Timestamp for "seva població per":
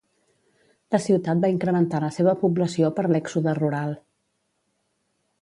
2.15-3.05